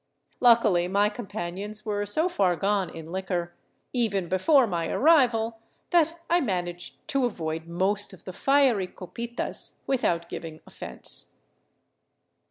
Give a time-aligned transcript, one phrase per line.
[0.39, 3.53] Luckily, my companions were so far gone in liquor,
[3.93, 5.59] even before my arrival,
[5.91, 11.41] that I managed to avoid most of the fiery" copitas" without giving offense.